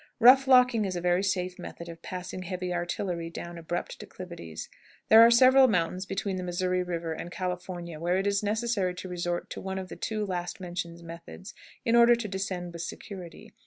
[0.19, 4.67] Rough locking is a very safe method of passing heavy artillery down abrupt declivities.
[5.09, 9.07] There are several mountains between the Missouri River and California where it is necessary to
[9.07, 11.53] resort to one of the two last mentioned methods
[11.85, 13.53] in order to descend with security.